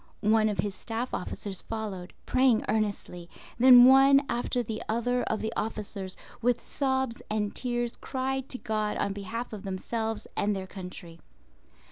[0.25, 5.53] One of his staff officers followed, praying earnestly, then one after the other of the
[5.55, 11.19] officers, with sobs and tears cried to God on behalf of themselves and their country.